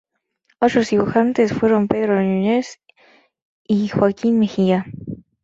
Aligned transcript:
Otros 0.59 0.89
dibujantes 0.89 1.53
fueron 1.53 1.87
Pedro 1.87 2.15
Núñez 2.19 2.79
y 3.65 3.87
Joaquín 3.89 4.39
Mejía. 4.39 4.87